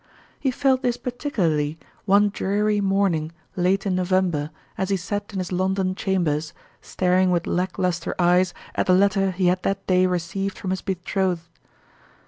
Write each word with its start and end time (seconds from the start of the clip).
He 0.39 0.49
felt 0.49 0.81
this 0.81 0.97
particularly 0.97 1.77
one 2.05 2.29
dreary 2.29 2.81
morn 2.81 3.13
ing, 3.13 3.31
late 3.55 3.85
in 3.85 3.93
November, 3.93 4.49
as 4.75 4.89
he 4.89 4.97
sat 4.97 5.31
in 5.31 5.37
his 5.37 5.51
London 5.51 5.93
chambers, 5.93 6.53
staring 6.81 7.29
with 7.29 7.45
lack 7.45 7.77
luster 7.77 8.15
eyes 8.17 8.51
at 8.73 8.87
the 8.87 8.93
letter 8.95 9.29
he 9.29 9.45
had 9.45 9.61
that 9.61 9.85
day 9.85 10.07
received 10.07 10.57
from 10.57 10.71
his 10.71 10.81
be 10.81 10.95
trothed. 10.95 11.45